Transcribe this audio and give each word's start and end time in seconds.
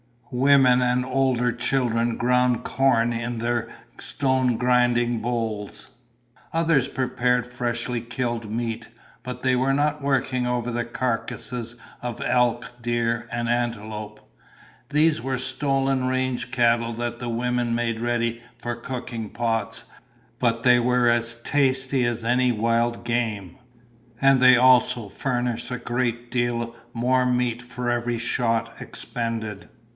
Women 0.31 0.81
and 0.81 1.05
older 1.05 1.51
children 1.51 2.15
ground 2.15 2.63
corn 2.63 3.11
in 3.11 3.39
their 3.39 3.67
stone 3.99 4.57
grinding 4.57 5.19
bowls. 5.19 5.91
Others 6.53 6.87
prepared 6.87 7.45
freshly 7.45 7.99
killed 8.01 8.49
meat, 8.49 8.87
but 9.23 9.41
they 9.41 9.55
were 9.57 9.73
not 9.73 10.01
working 10.01 10.47
over 10.47 10.71
the 10.71 10.85
carcasses 10.85 11.75
of 12.01 12.19
elk, 12.21 12.71
deer, 12.81 13.27
and 13.31 13.47
antelope. 13.49 14.21
These 14.89 15.21
were 15.21 15.37
stolen 15.37 16.05
range 16.07 16.49
cattle 16.49 16.93
that 16.93 17.19
the 17.19 17.29
women 17.29 17.75
made 17.75 17.99
ready 17.99 18.41
for 18.57 18.75
cooking 18.75 19.29
pots. 19.29 19.83
But 20.39 20.63
they 20.63 20.79
were 20.79 21.09
as 21.09 21.35
tasty 21.41 22.05
as 22.05 22.23
any 22.23 22.51
wild 22.53 23.03
game. 23.03 23.57
And 24.19 24.41
they 24.41 24.55
also 24.57 25.09
furnished 25.09 25.69
a 25.71 25.77
great 25.77 26.31
deal 26.31 26.73
more 26.93 27.25
meat 27.25 27.61
for 27.61 27.91
every 27.91 28.17
shot 28.17 28.73
expended. 28.79 29.67